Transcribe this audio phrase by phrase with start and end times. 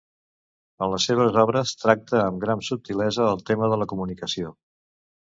[0.85, 4.57] En les seves obres tracta amb gran subtilesa el tema de la comunicació.